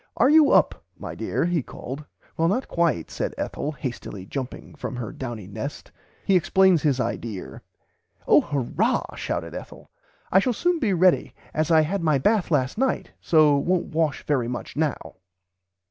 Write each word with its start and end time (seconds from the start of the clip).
"Are 0.17 0.31
you 0.31 0.49
up 0.51 0.83
my 0.97 1.13
dear? 1.13 1.45
he 1.45 1.61
called. 1.61 2.03
Well 2.35 2.47
not 2.47 2.67
quite 2.67 3.11
said 3.11 3.35
Ethel 3.37 3.73
hastily 3.73 4.25
jumping 4.25 4.73
from 4.73 4.95
her 4.95 5.11
downy 5.11 5.45
nest." 5.45 5.91
He 6.25 6.35
explains 6.35 6.81
his 6.81 6.99
"idear." 6.99 7.61
"Oh 8.27 8.41
hurrah 8.41 9.13
shouted 9.15 9.53
Ethel 9.53 9.91
I 10.31 10.39
shall 10.39 10.53
soon 10.53 10.79
be 10.79 10.91
ready 10.91 11.35
as 11.53 11.69
I 11.69 11.81
had 11.81 12.01
my 12.01 12.17
bath 12.17 12.49
last 12.49 12.79
night 12.79 13.11
so 13.21 13.57
won't 13.57 13.93
wash 13.93 14.25
very 14.25 14.47
much 14.47 14.75
now." 14.75 15.17